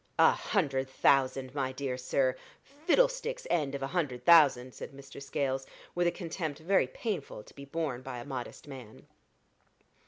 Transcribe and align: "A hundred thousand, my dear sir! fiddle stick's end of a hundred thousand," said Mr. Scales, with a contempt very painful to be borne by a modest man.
"A 0.17 0.31
hundred 0.31 0.89
thousand, 0.89 1.53
my 1.53 1.71
dear 1.71 1.95
sir! 1.95 2.35
fiddle 2.63 3.07
stick's 3.07 3.45
end 3.51 3.75
of 3.75 3.83
a 3.83 3.93
hundred 3.93 4.25
thousand," 4.25 4.73
said 4.73 4.93
Mr. 4.93 5.21
Scales, 5.21 5.67
with 5.93 6.07
a 6.07 6.11
contempt 6.11 6.57
very 6.57 6.87
painful 6.87 7.43
to 7.43 7.53
be 7.53 7.65
borne 7.65 8.01
by 8.01 8.17
a 8.17 8.25
modest 8.25 8.67
man. 8.67 9.05